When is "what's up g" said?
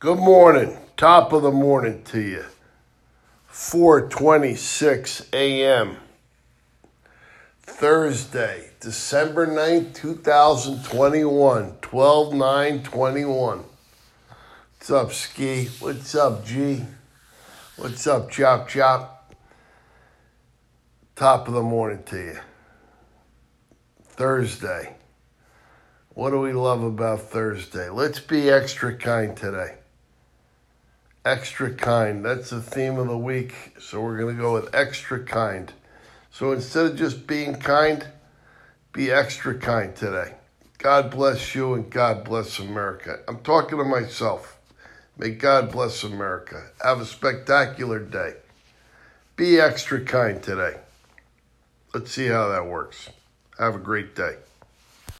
15.80-16.86